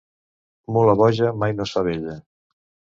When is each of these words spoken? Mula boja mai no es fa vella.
Mula 0.77 0.97
boja 1.03 1.31
mai 1.45 1.57
no 1.61 1.69
es 1.71 1.77
fa 1.79 1.87
vella. 1.93 2.21